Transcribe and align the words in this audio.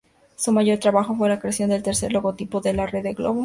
Su 0.35 0.51
mayor 0.51 0.79
trabajo 0.79 1.13
fue 1.15 1.29
la 1.29 1.37
creación 1.39 1.69
del 1.69 1.83
tercer 1.83 2.11
logotipo 2.11 2.59
de 2.59 2.73
la 2.73 2.87
Rede 2.87 3.13
Globo. 3.13 3.39